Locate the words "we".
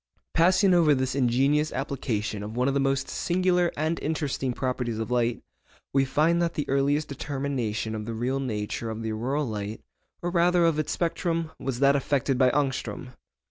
5.93-6.05